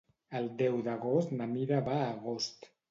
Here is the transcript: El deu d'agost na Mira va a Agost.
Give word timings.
El 0.39 0.47
deu 0.61 0.79
d'agost 0.89 1.37
na 1.39 1.49
Mira 1.55 1.87
va 1.91 2.01
a 2.01 2.11
Agost. 2.19 2.73